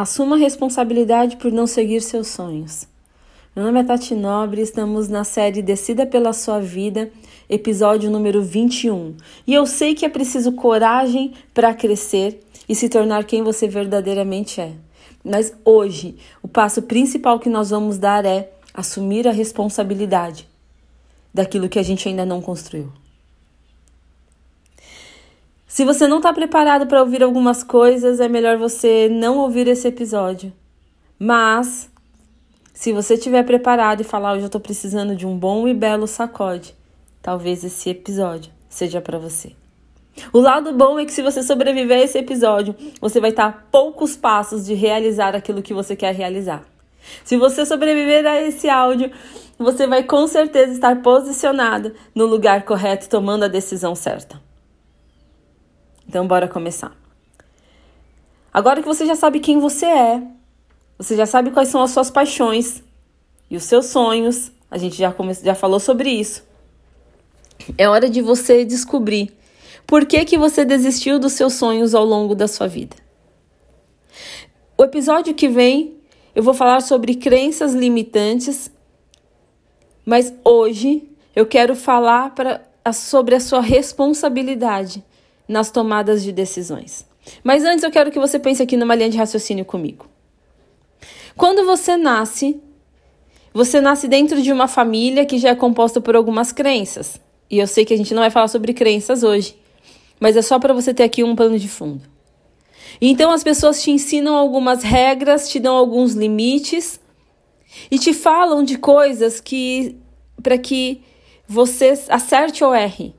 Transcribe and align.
Assuma 0.00 0.36
a 0.36 0.38
responsabilidade 0.38 1.38
por 1.38 1.50
não 1.50 1.66
seguir 1.66 2.00
seus 2.02 2.28
sonhos. 2.28 2.86
Meu 3.56 3.64
nome 3.64 3.80
é 3.80 3.82
Tati 3.82 4.14
Nobre, 4.14 4.60
estamos 4.62 5.08
na 5.08 5.24
série 5.24 5.60
Decida 5.60 6.06
pela 6.06 6.32
Sua 6.32 6.60
Vida, 6.60 7.10
episódio 7.50 8.08
número 8.08 8.40
21. 8.40 9.16
E 9.44 9.52
eu 9.52 9.66
sei 9.66 9.96
que 9.96 10.06
é 10.06 10.08
preciso 10.08 10.52
coragem 10.52 11.32
para 11.52 11.74
crescer 11.74 12.38
e 12.68 12.76
se 12.76 12.88
tornar 12.88 13.24
quem 13.24 13.42
você 13.42 13.66
verdadeiramente 13.66 14.60
é. 14.60 14.74
Mas 15.24 15.52
hoje, 15.64 16.14
o 16.40 16.46
passo 16.46 16.82
principal 16.82 17.40
que 17.40 17.48
nós 17.50 17.70
vamos 17.70 17.98
dar 17.98 18.24
é 18.24 18.52
assumir 18.72 19.26
a 19.26 19.32
responsabilidade 19.32 20.46
daquilo 21.34 21.68
que 21.68 21.80
a 21.80 21.82
gente 21.82 22.08
ainda 22.08 22.24
não 22.24 22.40
construiu. 22.40 22.92
Se 25.78 25.84
você 25.84 26.08
não 26.08 26.16
está 26.16 26.32
preparado 26.32 26.88
para 26.88 27.00
ouvir 27.00 27.22
algumas 27.22 27.62
coisas, 27.62 28.18
é 28.18 28.26
melhor 28.26 28.58
você 28.58 29.08
não 29.08 29.38
ouvir 29.38 29.68
esse 29.68 29.86
episódio. 29.86 30.52
Mas, 31.16 31.88
se 32.74 32.92
você 32.92 33.14
estiver 33.14 33.44
preparado 33.44 34.00
e 34.00 34.04
falar, 34.04 34.32
hoje 34.32 34.42
eu 34.42 34.46
estou 34.46 34.60
precisando 34.60 35.14
de 35.14 35.24
um 35.24 35.38
bom 35.38 35.68
e 35.68 35.72
belo 35.72 36.08
sacode, 36.08 36.74
talvez 37.22 37.62
esse 37.62 37.90
episódio 37.90 38.50
seja 38.68 39.00
para 39.00 39.20
você. 39.20 39.52
O 40.32 40.40
lado 40.40 40.72
bom 40.72 40.98
é 40.98 41.04
que 41.04 41.12
se 41.12 41.22
você 41.22 41.44
sobreviver 41.44 41.98
a 41.98 42.02
esse 42.02 42.18
episódio, 42.18 42.74
você 43.00 43.20
vai 43.20 43.30
estar 43.30 43.46
a 43.46 43.52
poucos 43.52 44.16
passos 44.16 44.66
de 44.66 44.74
realizar 44.74 45.36
aquilo 45.36 45.62
que 45.62 45.72
você 45.72 45.94
quer 45.94 46.12
realizar. 46.12 46.64
Se 47.22 47.36
você 47.36 47.64
sobreviver 47.64 48.26
a 48.26 48.42
esse 48.42 48.68
áudio, 48.68 49.12
você 49.56 49.86
vai 49.86 50.02
com 50.02 50.26
certeza 50.26 50.72
estar 50.72 51.00
posicionado 51.02 51.94
no 52.12 52.26
lugar 52.26 52.64
correto, 52.64 53.08
tomando 53.08 53.44
a 53.44 53.48
decisão 53.48 53.94
certa. 53.94 54.47
Então, 56.08 56.26
bora 56.26 56.48
começar. 56.48 56.96
Agora 58.52 58.80
que 58.80 58.88
você 58.88 59.04
já 59.04 59.14
sabe 59.14 59.40
quem 59.40 59.60
você 59.60 59.84
é, 59.84 60.22
você 60.96 61.14
já 61.14 61.26
sabe 61.26 61.50
quais 61.50 61.68
são 61.68 61.82
as 61.82 61.90
suas 61.90 62.10
paixões 62.10 62.82
e 63.50 63.56
os 63.56 63.64
seus 63.64 63.86
sonhos, 63.86 64.50
a 64.70 64.78
gente 64.78 64.96
já, 64.96 65.12
come... 65.12 65.34
já 65.34 65.54
falou 65.54 65.78
sobre 65.78 66.10
isso. 66.10 66.42
É 67.76 67.88
hora 67.88 68.08
de 68.08 68.22
você 68.22 68.64
descobrir 68.64 69.36
por 69.86 70.06
que, 70.06 70.24
que 70.24 70.38
você 70.38 70.64
desistiu 70.64 71.18
dos 71.18 71.34
seus 71.34 71.54
sonhos 71.54 71.94
ao 71.94 72.04
longo 72.04 72.34
da 72.34 72.48
sua 72.48 72.66
vida. 72.66 72.96
O 74.76 74.84
episódio 74.84 75.34
que 75.34 75.48
vem 75.48 75.98
eu 76.34 76.42
vou 76.42 76.54
falar 76.54 76.80
sobre 76.80 77.16
crenças 77.16 77.74
limitantes, 77.74 78.70
mas 80.06 80.32
hoje 80.42 81.08
eu 81.36 81.44
quero 81.44 81.76
falar 81.76 82.34
pra, 82.34 82.62
sobre 82.94 83.34
a 83.34 83.40
sua 83.40 83.60
responsabilidade 83.60 85.04
nas 85.48 85.70
tomadas 85.70 86.22
de 86.22 86.30
decisões. 86.30 87.06
Mas 87.42 87.64
antes 87.64 87.82
eu 87.82 87.90
quero 87.90 88.10
que 88.10 88.18
você 88.18 88.38
pense 88.38 88.62
aqui 88.62 88.76
numa 88.76 88.94
linha 88.94 89.10
de 89.10 89.16
raciocínio 89.16 89.64
comigo. 89.64 90.06
Quando 91.36 91.64
você 91.64 91.96
nasce, 91.96 92.60
você 93.52 93.80
nasce 93.80 94.08
dentro 94.08 94.42
de 94.42 94.52
uma 94.52 94.68
família 94.68 95.24
que 95.24 95.38
já 95.38 95.50
é 95.50 95.54
composta 95.54 96.00
por 96.00 96.14
algumas 96.14 96.52
crenças. 96.52 97.20
E 97.50 97.58
eu 97.58 97.66
sei 97.66 97.84
que 97.84 97.94
a 97.94 97.96
gente 97.96 98.12
não 98.12 98.22
vai 98.22 98.30
falar 98.30 98.48
sobre 98.48 98.74
crenças 98.74 99.22
hoje, 99.22 99.56
mas 100.20 100.36
é 100.36 100.42
só 100.42 100.58
para 100.58 100.74
você 100.74 100.92
ter 100.92 101.04
aqui 101.04 101.24
um 101.24 101.34
plano 101.34 101.58
de 101.58 101.68
fundo. 101.68 102.02
Então 103.00 103.30
as 103.30 103.42
pessoas 103.42 103.82
te 103.82 103.90
ensinam 103.90 104.34
algumas 104.34 104.82
regras, 104.82 105.48
te 105.48 105.60
dão 105.60 105.76
alguns 105.76 106.14
limites 106.14 107.00
e 107.90 107.98
te 107.98 108.12
falam 108.12 108.62
de 108.62 108.76
coisas 108.76 109.40
que 109.40 109.96
para 110.42 110.58
que 110.58 111.02
você 111.46 111.98
acerte 112.08 112.62
ou 112.62 112.74
erre. 112.74 113.14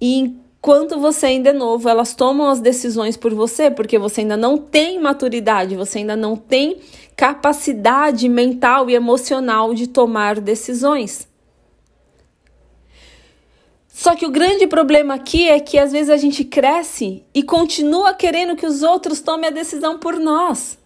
E 0.00 0.34
Enquanto 0.58 0.98
você 0.98 1.26
ainda 1.26 1.50
é 1.50 1.52
novo, 1.52 1.88
elas 1.88 2.14
tomam 2.14 2.48
as 2.50 2.60
decisões 2.60 3.16
por 3.16 3.32
você, 3.32 3.70
porque 3.70 3.98
você 3.98 4.22
ainda 4.22 4.36
não 4.36 4.58
tem 4.58 5.00
maturidade, 5.00 5.76
você 5.76 5.98
ainda 5.98 6.16
não 6.16 6.36
tem 6.36 6.78
capacidade 7.16 8.28
mental 8.28 8.90
e 8.90 8.94
emocional 8.94 9.72
de 9.72 9.86
tomar 9.86 10.40
decisões. 10.40 11.28
Só 13.88 14.14
que 14.14 14.26
o 14.26 14.30
grande 14.30 14.66
problema 14.66 15.14
aqui 15.14 15.48
é 15.48 15.58
que 15.58 15.78
às 15.78 15.90
vezes 15.90 16.10
a 16.10 16.16
gente 16.16 16.44
cresce 16.44 17.24
e 17.34 17.42
continua 17.42 18.14
querendo 18.14 18.54
que 18.54 18.66
os 18.66 18.82
outros 18.82 19.20
tomem 19.20 19.48
a 19.48 19.52
decisão 19.52 19.98
por 19.98 20.18
nós. 20.18 20.78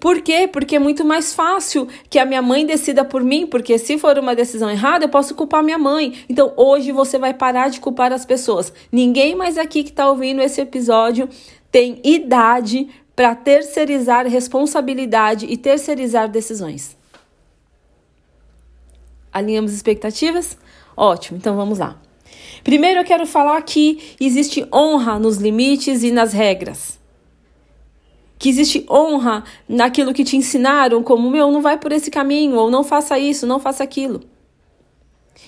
Por 0.00 0.20
quê? 0.20 0.48
Porque 0.48 0.76
é 0.76 0.78
muito 0.78 1.04
mais 1.04 1.34
fácil 1.34 1.88
que 2.08 2.18
a 2.18 2.24
minha 2.24 2.42
mãe 2.42 2.66
decida 2.66 3.04
por 3.04 3.22
mim, 3.22 3.46
porque 3.46 3.78
se 3.78 3.98
for 3.98 4.18
uma 4.18 4.34
decisão 4.34 4.70
errada, 4.70 5.04
eu 5.04 5.08
posso 5.08 5.34
culpar 5.34 5.62
minha 5.62 5.78
mãe. 5.78 6.24
Então 6.28 6.52
hoje 6.56 6.92
você 6.92 7.18
vai 7.18 7.34
parar 7.34 7.68
de 7.68 7.80
culpar 7.80 8.12
as 8.12 8.24
pessoas. 8.24 8.72
Ninguém 8.90 9.34
mais 9.34 9.58
aqui 9.58 9.82
que 9.82 9.90
está 9.90 10.08
ouvindo 10.08 10.42
esse 10.42 10.60
episódio 10.60 11.28
tem 11.70 12.00
idade 12.04 12.88
para 13.16 13.34
terceirizar 13.34 14.26
responsabilidade 14.26 15.46
e 15.46 15.56
terceirizar 15.56 16.28
decisões. 16.28 16.96
Alinhamos 19.32 19.72
expectativas? 19.72 20.56
Ótimo, 20.96 21.38
então 21.38 21.56
vamos 21.56 21.78
lá. 21.78 22.00
Primeiro 22.62 23.00
eu 23.00 23.04
quero 23.04 23.26
falar 23.26 23.60
que 23.62 24.14
existe 24.20 24.66
honra 24.72 25.18
nos 25.18 25.38
limites 25.38 26.02
e 26.02 26.10
nas 26.10 26.32
regras 26.32 27.03
que 28.44 28.50
existe 28.50 28.84
honra 28.90 29.42
naquilo 29.66 30.12
que 30.12 30.22
te 30.22 30.36
ensinaram, 30.36 31.02
como 31.02 31.30
meu, 31.30 31.50
não 31.50 31.62
vai 31.62 31.78
por 31.78 31.90
esse 31.92 32.10
caminho, 32.10 32.56
ou 32.56 32.70
não 32.70 32.84
faça 32.84 33.18
isso, 33.18 33.46
não 33.46 33.58
faça 33.58 33.82
aquilo. 33.82 34.20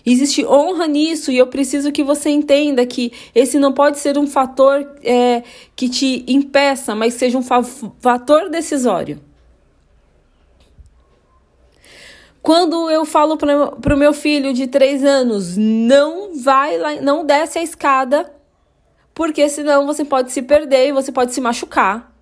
Existe 0.06 0.46
honra 0.46 0.86
nisso 0.86 1.30
e 1.30 1.36
eu 1.36 1.46
preciso 1.46 1.92
que 1.92 2.02
você 2.02 2.30
entenda 2.30 2.86
que 2.86 3.12
esse 3.34 3.58
não 3.58 3.70
pode 3.70 3.98
ser 3.98 4.16
um 4.16 4.26
fator 4.26 4.94
é, 5.04 5.42
que 5.76 5.90
te 5.90 6.24
impeça, 6.26 6.94
mas 6.94 7.12
seja 7.12 7.36
um 7.36 7.42
fa 7.42 7.62
fator 7.62 8.48
decisório. 8.48 9.20
Quando 12.40 12.88
eu 12.88 13.04
falo 13.04 13.36
para 13.36 13.94
o 13.94 13.98
meu 13.98 14.14
filho 14.14 14.54
de 14.54 14.66
três 14.68 15.04
anos, 15.04 15.54
não 15.54 16.34
vai 16.42 16.78
lá, 16.78 16.94
não 17.02 17.26
desce 17.26 17.58
a 17.58 17.62
escada, 17.62 18.32
porque 19.12 19.46
senão 19.50 19.86
você 19.86 20.02
pode 20.02 20.32
se 20.32 20.40
perder 20.40 20.88
e 20.88 20.92
você 20.92 21.12
pode 21.12 21.34
se 21.34 21.42
machucar. 21.42 22.15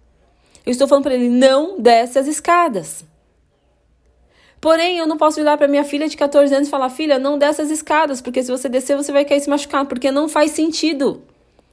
Eu 0.64 0.72
estou 0.72 0.88
falando 0.88 1.04
para 1.04 1.14
ele: 1.14 1.28
não 1.28 1.80
desce 1.80 2.18
as 2.18 2.26
escadas. 2.26 3.04
Porém, 4.60 4.98
eu 4.98 5.06
não 5.06 5.18
posso 5.18 5.36
virar 5.36 5.58
para 5.58 5.68
minha 5.68 5.84
filha 5.84 6.08
de 6.08 6.16
14 6.16 6.54
anos 6.54 6.68
e 6.68 6.70
falar: 6.70 6.88
filha, 6.88 7.18
não 7.18 7.36
desce 7.36 7.60
as 7.60 7.70
escadas, 7.70 8.22
porque 8.22 8.42
se 8.42 8.50
você 8.50 8.68
descer, 8.68 8.96
você 8.96 9.12
vai 9.12 9.24
cair 9.24 9.40
se 9.40 9.50
machucar, 9.50 9.84
porque 9.86 10.10
não 10.10 10.28
faz 10.28 10.52
sentido. 10.52 11.22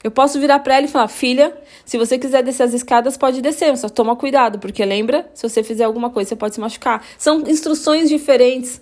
Eu 0.03 0.09
posso 0.09 0.39
virar 0.39 0.59
para 0.59 0.75
ela 0.75 0.85
e 0.85 0.89
falar: 0.89 1.07
filha, 1.07 1.55
se 1.85 1.97
você 1.97 2.17
quiser 2.17 2.43
descer 2.43 2.63
as 2.63 2.73
escadas, 2.73 3.15
pode 3.15 3.41
descer, 3.41 3.77
só 3.77 3.87
toma 3.87 4.15
cuidado, 4.15 4.59
porque 4.59 4.83
lembra, 4.83 5.29
se 5.33 5.47
você 5.47 5.63
fizer 5.63 5.85
alguma 5.85 6.09
coisa, 6.09 6.29
você 6.29 6.35
pode 6.35 6.55
se 6.55 6.59
machucar. 6.59 7.05
São 7.17 7.41
instruções 7.41 8.09
diferentes. 8.09 8.81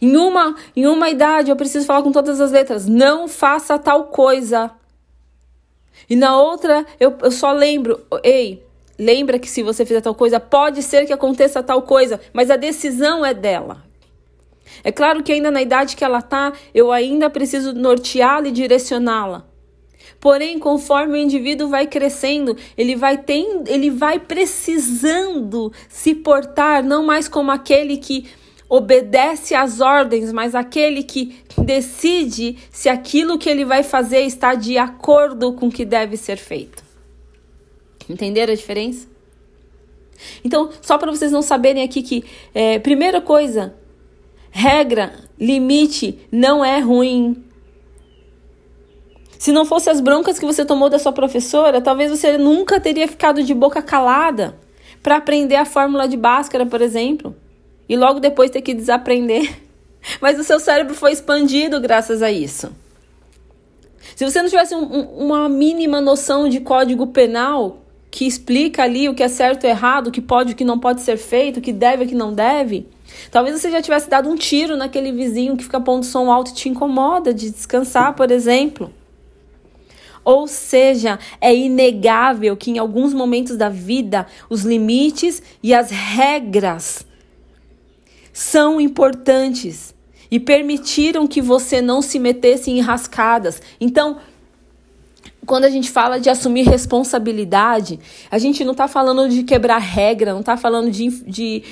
Em 0.00 0.16
uma, 0.16 0.56
em 0.76 0.86
uma 0.86 1.10
idade, 1.10 1.50
eu 1.50 1.56
preciso 1.56 1.86
falar 1.86 2.02
com 2.02 2.10
todas 2.10 2.40
as 2.40 2.50
letras: 2.50 2.86
não 2.86 3.28
faça 3.28 3.78
tal 3.78 4.06
coisa. 4.06 4.70
E 6.08 6.16
na 6.16 6.40
outra, 6.40 6.86
eu, 6.98 7.16
eu 7.22 7.30
só 7.30 7.52
lembro: 7.52 8.00
ei, 8.24 8.66
lembra 8.98 9.38
que 9.38 9.48
se 9.48 9.62
você 9.62 9.86
fizer 9.86 10.00
tal 10.00 10.14
coisa, 10.14 10.40
pode 10.40 10.82
ser 10.82 11.06
que 11.06 11.12
aconteça 11.12 11.62
tal 11.62 11.82
coisa, 11.82 12.20
mas 12.32 12.50
a 12.50 12.56
decisão 12.56 13.24
é 13.24 13.32
dela. 13.32 13.84
É 14.82 14.92
claro 14.92 15.22
que 15.22 15.32
ainda 15.32 15.50
na 15.50 15.62
idade 15.62 15.96
que 15.96 16.04
ela 16.04 16.20
tá, 16.20 16.52
eu 16.74 16.92
ainda 16.92 17.30
preciso 17.30 17.72
norteá-la 17.72 18.48
e 18.48 18.52
direcioná-la. 18.52 19.46
Porém, 20.20 20.58
conforme 20.58 21.14
o 21.14 21.16
indivíduo 21.16 21.68
vai 21.68 21.86
crescendo, 21.86 22.56
ele 22.76 22.96
vai 22.96 23.18
tendo, 23.18 23.68
ele 23.68 23.88
vai 23.88 24.18
precisando 24.18 25.72
se 25.88 26.14
portar 26.14 26.82
não 26.82 27.04
mais 27.04 27.28
como 27.28 27.52
aquele 27.52 27.96
que 27.98 28.26
obedece 28.68 29.54
às 29.54 29.80
ordens, 29.80 30.32
mas 30.32 30.54
aquele 30.54 31.02
que 31.02 31.36
decide 31.56 32.58
se 32.70 32.88
aquilo 32.88 33.38
que 33.38 33.48
ele 33.48 33.64
vai 33.64 33.82
fazer 33.82 34.20
está 34.20 34.54
de 34.54 34.76
acordo 34.76 35.52
com 35.52 35.68
o 35.68 35.72
que 35.72 35.84
deve 35.84 36.16
ser 36.16 36.36
feito. 36.36 36.87
Entenderam 38.08 38.52
a 38.52 38.56
diferença? 38.56 39.06
Então, 40.44 40.70
só 40.82 40.98
para 40.98 41.10
vocês 41.10 41.30
não 41.30 41.42
saberem 41.42 41.82
aqui 41.82 42.02
que, 42.02 42.24
é, 42.54 42.78
primeira 42.78 43.20
coisa, 43.20 43.74
regra, 44.50 45.12
limite 45.38 46.18
não 46.30 46.64
é 46.64 46.80
ruim. 46.80 47.44
Se 49.38 49.52
não 49.52 49.64
fosse 49.64 49.88
as 49.88 50.00
broncas 50.00 50.38
que 50.38 50.44
você 50.44 50.64
tomou 50.64 50.90
da 50.90 50.98
sua 50.98 51.12
professora, 51.12 51.80
talvez 51.80 52.10
você 52.10 52.36
nunca 52.36 52.80
teria 52.80 53.06
ficado 53.06 53.42
de 53.42 53.54
boca 53.54 53.80
calada 53.80 54.58
para 55.02 55.16
aprender 55.16 55.54
a 55.54 55.64
fórmula 55.64 56.08
de 56.08 56.16
Bhaskara, 56.16 56.66
por 56.66 56.82
exemplo, 56.82 57.36
e 57.88 57.96
logo 57.96 58.18
depois 58.18 58.50
ter 58.50 58.62
que 58.62 58.74
desaprender. 58.74 59.60
Mas 60.20 60.38
o 60.38 60.44
seu 60.44 60.58
cérebro 60.58 60.94
foi 60.94 61.12
expandido 61.12 61.80
graças 61.80 62.20
a 62.22 62.32
isso. 62.32 62.74
Se 64.16 64.24
você 64.24 64.42
não 64.42 64.48
tivesse 64.48 64.74
um, 64.74 64.82
um, 64.82 65.02
uma 65.26 65.48
mínima 65.48 66.00
noção 66.00 66.48
de 66.48 66.58
código 66.58 67.06
penal, 67.06 67.84
que 68.18 68.26
explica 68.26 68.82
ali 68.82 69.08
o 69.08 69.14
que 69.14 69.22
é 69.22 69.28
certo 69.28 69.62
e 69.62 69.68
errado, 69.68 70.08
o 70.08 70.10
que 70.10 70.20
pode 70.20 70.50
e 70.50 70.52
o 70.52 70.56
que 70.56 70.64
não 70.64 70.76
pode 70.76 71.02
ser 71.02 71.16
feito, 71.16 71.58
o 71.58 71.60
que 71.60 71.72
deve 71.72 72.02
e 72.02 72.06
o 72.06 72.08
que 72.08 72.16
não 72.16 72.34
deve. 72.34 72.84
Talvez 73.30 73.60
você 73.60 73.70
já 73.70 73.80
tivesse 73.80 74.10
dado 74.10 74.28
um 74.28 74.34
tiro 74.34 74.76
naquele 74.76 75.12
vizinho 75.12 75.56
que 75.56 75.62
fica 75.62 75.80
pondo 75.80 76.04
som 76.04 76.28
alto 76.28 76.50
e 76.50 76.54
te 76.54 76.68
incomoda 76.68 77.32
de 77.32 77.48
descansar, 77.48 78.16
por 78.16 78.32
exemplo. 78.32 78.92
Ou 80.24 80.48
seja, 80.48 81.16
é 81.40 81.54
inegável 81.54 82.56
que 82.56 82.72
em 82.72 82.78
alguns 82.78 83.14
momentos 83.14 83.56
da 83.56 83.68
vida 83.68 84.26
os 84.50 84.62
limites 84.62 85.40
e 85.62 85.72
as 85.72 85.92
regras 85.92 87.06
são 88.32 88.80
importantes 88.80 89.94
e 90.28 90.40
permitiram 90.40 91.24
que 91.24 91.40
você 91.40 91.80
não 91.80 92.02
se 92.02 92.18
metesse 92.18 92.68
em 92.68 92.80
rascadas. 92.80 93.62
Então, 93.80 94.16
quando 95.46 95.64
a 95.64 95.70
gente 95.70 95.90
fala 95.90 96.20
de 96.20 96.28
assumir 96.28 96.62
responsabilidade, 96.62 97.98
a 98.30 98.38
gente 98.38 98.64
não 98.64 98.72
está 98.72 98.86
falando 98.86 99.28
de 99.28 99.42
quebrar 99.42 99.78
regra, 99.78 100.32
não 100.32 100.40
está 100.40 100.56
falando 100.56 100.90
de, 100.90 101.08
de 101.24 101.62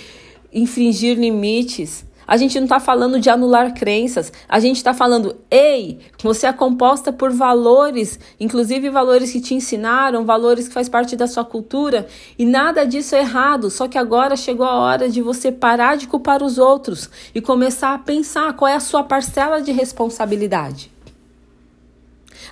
infringir 0.53 1.19
limites. 1.19 2.05
A 2.27 2.37
gente 2.37 2.57
não 2.57 2.65
está 2.65 2.81
falando 2.81 3.21
de 3.21 3.31
anular 3.31 3.73
crenças, 3.73 4.33
a 4.49 4.59
gente 4.59 4.79
está 4.79 4.93
falando, 4.93 5.37
ei, 5.49 6.01
você 6.21 6.49
é 6.49 6.53
composta 6.53 7.13
por 7.13 7.31
valores, 7.31 8.19
inclusive 8.41 8.91
valores 8.91 9.31
que 9.31 9.41
te 9.41 9.55
ensinaram, 9.55 10.25
valores 10.25 10.67
que 10.67 10.75
faz 10.75 10.89
parte 10.89 11.15
da 11.15 11.29
sua 11.29 11.45
cultura, 11.45 12.09
e 12.37 12.45
nada 12.45 12.85
disso 12.85 13.15
é 13.15 13.21
errado, 13.21 13.71
só 13.71 13.87
que 13.87 13.97
agora 13.97 14.35
chegou 14.35 14.67
a 14.67 14.75
hora 14.75 15.09
de 15.09 15.23
você 15.23 15.53
parar 15.53 15.97
de 15.97 16.09
culpar 16.09 16.43
os 16.43 16.59
outros 16.59 17.09
e 17.33 17.41
começar 17.41 17.95
a 17.95 17.99
pensar 17.99 18.55
qual 18.55 18.69
é 18.69 18.75
a 18.75 18.81
sua 18.81 19.05
parcela 19.05 19.63
de 19.63 19.71
responsabilidade. 19.71 20.96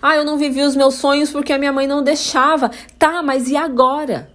Ah, 0.06 0.16
eu 0.16 0.22
não 0.22 0.36
vivi 0.36 0.60
os 0.60 0.76
meus 0.76 0.96
sonhos 0.96 1.30
porque 1.30 1.50
a 1.50 1.56
minha 1.56 1.72
mãe 1.72 1.86
não 1.86 2.02
deixava. 2.04 2.70
Tá, 2.98 3.22
mas 3.22 3.48
e 3.48 3.56
agora? 3.56 4.30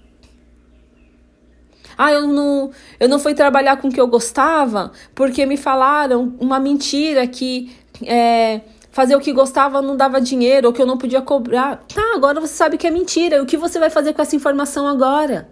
Ah, 1.95 2.11
eu 2.11 2.25
não, 2.25 2.71
eu 2.99 3.07
não 3.07 3.19
fui 3.19 3.35
trabalhar 3.35 3.77
com 3.77 3.87
o 3.87 3.91
que 3.91 4.01
eu 4.01 4.07
gostava 4.07 4.91
porque 5.13 5.45
me 5.45 5.57
falaram 5.57 6.35
uma 6.39 6.59
mentira 6.59 7.27
que 7.27 7.71
é, 8.03 8.61
fazer 8.89 9.15
o 9.15 9.19
que 9.19 9.31
gostava 9.31 9.79
não 9.79 9.95
dava 9.95 10.19
dinheiro 10.19 10.69
ou 10.69 10.73
que 10.73 10.81
eu 10.81 10.87
não 10.87 10.97
podia 10.97 11.21
cobrar. 11.21 11.83
Tá, 11.93 12.15
agora 12.15 12.41
você 12.41 12.55
sabe 12.55 12.75
que 12.75 12.87
é 12.87 12.91
mentira. 12.91 13.39
O 13.39 13.45
que 13.45 13.55
você 13.55 13.77
vai 13.77 13.91
fazer 13.91 14.13
com 14.13 14.23
essa 14.23 14.35
informação 14.35 14.87
agora? 14.87 15.51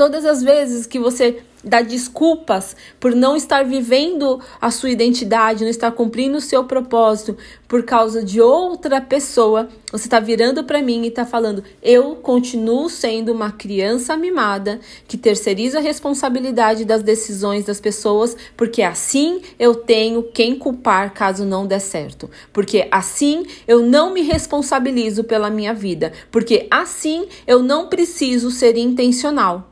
Todas 0.00 0.24
as 0.24 0.42
vezes 0.42 0.86
que 0.86 0.98
você 0.98 1.42
dá 1.62 1.82
desculpas 1.82 2.74
por 2.98 3.14
não 3.14 3.36
estar 3.36 3.66
vivendo 3.66 4.40
a 4.58 4.70
sua 4.70 4.88
identidade, 4.88 5.62
não 5.62 5.70
estar 5.70 5.90
cumprindo 5.92 6.38
o 6.38 6.40
seu 6.40 6.64
propósito 6.64 7.36
por 7.68 7.82
causa 7.82 8.24
de 8.24 8.40
outra 8.40 8.98
pessoa, 8.98 9.68
você 9.92 10.06
está 10.06 10.18
virando 10.18 10.64
para 10.64 10.80
mim 10.80 11.02
e 11.04 11.08
está 11.08 11.26
falando: 11.26 11.62
eu 11.82 12.16
continuo 12.16 12.88
sendo 12.88 13.30
uma 13.30 13.52
criança 13.52 14.16
mimada 14.16 14.80
que 15.06 15.18
terceiriza 15.18 15.80
a 15.80 15.82
responsabilidade 15.82 16.86
das 16.86 17.02
decisões 17.02 17.66
das 17.66 17.78
pessoas, 17.78 18.34
porque 18.56 18.80
assim 18.80 19.42
eu 19.58 19.74
tenho 19.74 20.22
quem 20.22 20.56
culpar 20.56 21.12
caso 21.12 21.44
não 21.44 21.66
der 21.66 21.80
certo, 21.80 22.30
porque 22.54 22.88
assim 22.90 23.44
eu 23.68 23.82
não 23.82 24.14
me 24.14 24.22
responsabilizo 24.22 25.24
pela 25.24 25.50
minha 25.50 25.74
vida, 25.74 26.10
porque 26.30 26.66
assim 26.70 27.28
eu 27.46 27.62
não 27.62 27.88
preciso 27.88 28.50
ser 28.50 28.78
intencional, 28.78 29.69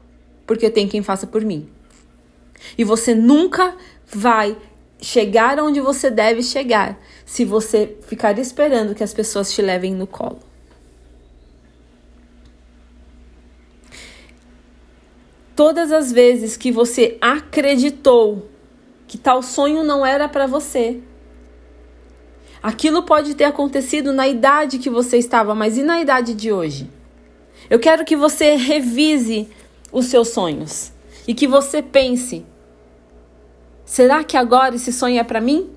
porque 0.49 0.71
tem 0.71 0.89
quem 0.89 1.03
faça 1.03 1.27
por 1.27 1.45
mim. 1.45 1.69
E 2.77 2.83
você 2.83 3.15
nunca 3.15 3.77
vai 4.07 4.57
chegar 5.01 5.61
onde 5.61 5.79
você 5.79 6.11
deve 6.11 6.43
chegar 6.43 6.99
se 7.25 7.45
você 7.45 7.97
ficar 8.09 8.37
esperando 8.39 8.95
que 8.95 9.05
as 9.05 9.13
pessoas 9.13 9.53
te 9.53 9.61
levem 9.61 9.95
no 9.95 10.07
colo. 10.07 10.41
Todas 15.55 15.93
as 15.93 16.11
vezes 16.11 16.57
que 16.57 16.73
você 16.73 17.19
acreditou 17.21 18.49
que 19.07 19.19
tal 19.19 19.43
sonho 19.43 19.83
não 19.83 20.05
era 20.05 20.29
para 20.29 20.47
você, 20.47 21.01
aquilo 22.63 23.03
pode 23.03 23.35
ter 23.35 23.45
acontecido 23.45 24.13
na 24.13 24.27
idade 24.27 24.79
que 24.79 24.89
você 24.89 25.19
estava, 25.19 25.55
mas 25.55 25.77
e 25.77 25.83
na 25.83 26.01
idade 26.01 26.33
de 26.33 26.51
hoje? 26.51 26.89
Eu 27.69 27.79
quero 27.79 28.05
que 28.05 28.17
você 28.17 28.55
revise 28.55 29.49
os 29.93 30.07
seus 30.07 30.29
sonhos 30.29 30.93
e 31.27 31.35
que 31.35 31.47
você 31.47 31.83
pense: 31.83 32.45
será 33.85 34.25
que 34.25 34.37
agora 34.37 34.77
esse 34.77 34.93
sonho 34.93 35.19
é 35.19 35.25
para 35.25 35.41
mim? 35.41 35.71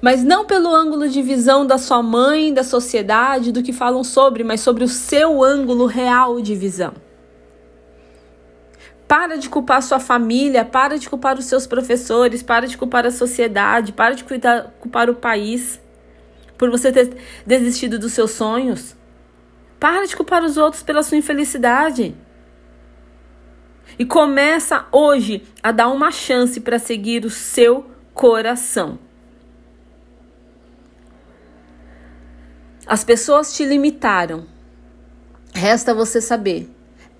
Mas 0.00 0.22
não 0.22 0.44
pelo 0.44 0.74
ângulo 0.74 1.08
de 1.08 1.22
visão 1.22 1.66
da 1.66 1.78
sua 1.78 2.02
mãe, 2.02 2.52
da 2.52 2.62
sociedade, 2.62 3.50
do 3.50 3.62
que 3.62 3.72
falam 3.72 4.04
sobre, 4.04 4.44
mas 4.44 4.60
sobre 4.60 4.84
o 4.84 4.88
seu 4.88 5.42
ângulo 5.42 5.86
real 5.86 6.40
de 6.40 6.54
visão. 6.54 6.92
Para 9.08 9.36
de 9.36 9.48
culpar 9.48 9.82
sua 9.82 9.98
família, 9.98 10.64
para 10.64 10.98
de 10.98 11.08
culpar 11.08 11.38
os 11.38 11.46
seus 11.46 11.66
professores, 11.66 12.42
para 12.42 12.66
de 12.66 12.76
culpar 12.76 13.06
a 13.06 13.10
sociedade, 13.10 13.92
para 13.92 14.14
de 14.14 14.24
culpar 14.78 15.08
o 15.08 15.14
país 15.14 15.80
por 16.58 16.70
você 16.70 16.92
ter 16.92 17.16
desistido 17.46 17.98
dos 17.98 18.12
seus 18.12 18.32
sonhos. 18.32 18.94
Para 19.80 20.06
de 20.06 20.14
culpar 20.14 20.44
os 20.44 20.56
outros 20.56 20.82
pela 20.82 21.02
sua 21.02 21.16
infelicidade. 21.16 22.14
E 23.96 24.04
começa 24.04 24.86
hoje 24.90 25.42
a 25.62 25.70
dar 25.70 25.88
uma 25.88 26.10
chance 26.10 26.60
para 26.60 26.78
seguir 26.78 27.24
o 27.24 27.30
seu 27.30 27.86
coração. 28.12 28.98
As 32.86 33.04
pessoas 33.04 33.52
te 33.52 33.64
limitaram. 33.64 34.46
Resta 35.54 35.94
você 35.94 36.20
saber. 36.20 36.70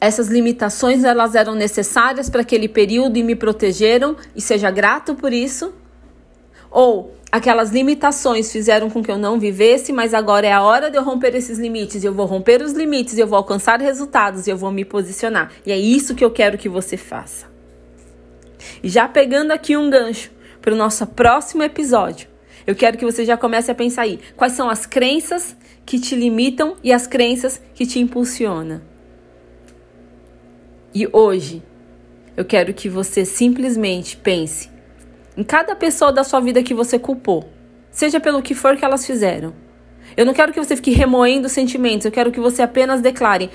Essas 0.01 0.29
limitações 0.29 1.05
elas 1.05 1.35
eram 1.35 1.55
necessárias 1.55 2.31
para 2.31 2.41
aquele 2.41 2.69
período 2.69 3.17
e 3.17 3.23
me 3.23 3.35
protegeram 3.35 4.17
e 4.35 4.41
seja 4.41 4.71
grato 4.71 5.15
por 5.15 5.33
isso? 5.33 5.75
Ou 6.71 7.15
aquelas 7.31 7.71
limitações 7.71 8.53
fizeram 8.53 8.91
com 8.91 9.03
que 9.03 9.11
eu 9.11 9.19
não 9.19 9.39
vivesse, 9.39 9.93
mas 9.93 10.15
agora 10.15 10.47
é 10.47 10.53
a 10.53 10.63
hora 10.63 10.91
de 10.91 10.97
eu 10.97 11.03
romper 11.03 11.35
esses 11.35 11.59
limites. 11.59 12.05
Eu 12.05 12.13
vou 12.13 12.27
romper 12.27 12.63
os 12.63 12.73
limites, 12.73 13.17
eu 13.19 13.27
vou 13.27 13.37
alcançar 13.37 13.81
resultados 13.81 14.47
eu 14.47 14.57
vou 14.57 14.71
me 14.71 14.85
posicionar. 14.85 15.53
E 15.65 15.73
é 15.73 15.79
isso 15.79 16.15
que 16.15 16.25
eu 16.25 16.31
quero 16.31 16.59
que 16.59 16.69
você 16.69 16.97
faça. 16.97 17.47
E 18.83 18.89
já 18.89 19.09
pegando 19.09 19.53
aqui 19.53 19.77
um 19.77 19.89
gancho 19.89 20.31
para 20.61 20.75
o 20.75 20.77
nosso 20.77 21.07
próximo 21.07 21.63
episódio, 21.63 22.29
eu 22.67 22.75
quero 22.75 22.99
que 22.99 23.05
você 23.05 23.25
já 23.25 23.37
comece 23.37 23.71
a 23.71 23.75
pensar 23.75 24.03
aí 24.03 24.21
quais 24.37 24.53
são 24.53 24.69
as 24.69 24.85
crenças 24.85 25.57
que 25.87 25.99
te 25.99 26.15
limitam 26.15 26.77
e 26.83 26.93
as 26.93 27.07
crenças 27.07 27.61
que 27.75 27.87
te 27.87 27.99
impulsionam. 27.99 28.83
E 30.95 31.09
hoje 31.13 31.63
eu 32.37 32.45
quero 32.45 32.75
que 32.75 32.89
você 32.89 33.25
simplesmente 33.25 34.17
pense 34.17 34.69
em 35.39 35.45
cada 35.45 35.77
pessoa 35.77 36.11
da 36.11 36.25
sua 36.25 36.41
vida 36.41 36.65
que 36.65 36.75
você 36.75 36.99
culpou, 36.99 37.49
seja 37.93 38.19
pelo 38.19 38.43
que 38.43 38.57
for 38.57 38.77
que 38.77 38.85
elas 38.85 39.07
fizeram. 39.07 39.55
Eu 40.17 40.27
não 40.27 40.35
quero 40.35 40.53
que 40.53 40.59
você 40.59 40.75
fique 40.75 40.91
remoendo 40.91 41.49
sentimentos, 41.49 42.05
eu 42.05 42.11
quero 42.11 42.33
que 42.33 42.41
você 42.41 42.61
apenas 42.61 43.01
declare: 43.01 43.49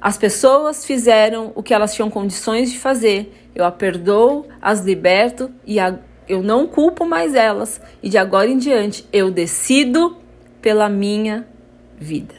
as 0.00 0.16
pessoas 0.16 0.86
fizeram 0.86 1.52
o 1.54 1.62
que 1.62 1.74
elas 1.74 1.94
tinham 1.94 2.08
condições 2.08 2.72
de 2.72 2.78
fazer, 2.78 3.50
eu 3.54 3.66
a 3.66 3.70
perdoo, 3.70 4.46
as 4.60 4.80
liberto 4.80 5.52
e 5.66 5.78
a, 5.78 5.98
eu 6.26 6.42
não 6.42 6.66
culpo 6.66 7.04
mais 7.04 7.34
elas, 7.34 7.78
e 8.02 8.08
de 8.08 8.16
agora 8.16 8.48
em 8.48 8.56
diante 8.56 9.06
eu 9.12 9.30
decido 9.30 10.16
pela 10.62 10.88
minha 10.88 11.46
vida. 11.98 12.34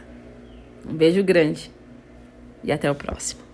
Um 0.89 0.95
beijo 0.95 1.23
grande 1.23 1.71
e 2.63 2.71
até 2.71 2.89
o 2.89 2.95
próximo. 2.95 3.46